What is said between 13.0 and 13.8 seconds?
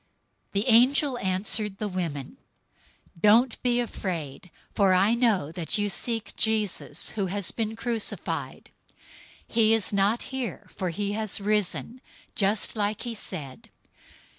he said.